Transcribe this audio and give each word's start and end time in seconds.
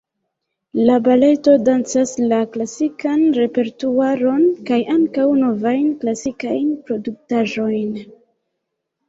La 0.85 0.93
baleto 1.07 1.51
dancas 1.67 2.13
la 2.31 2.39
klasikan 2.55 3.21
repertuaron 3.35 4.41
kaj 4.71 4.81
ankaŭ 4.95 5.27
novajn 5.43 5.93
klasikajn 6.01 6.75
produktaĵojn. 6.91 7.95